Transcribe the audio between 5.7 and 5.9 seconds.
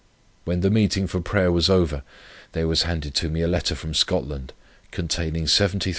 17s.